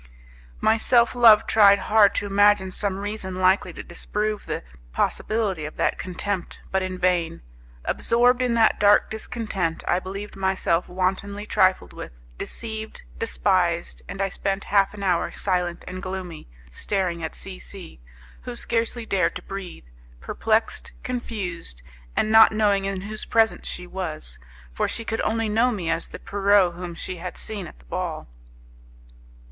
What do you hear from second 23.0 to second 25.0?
whose presence she was, for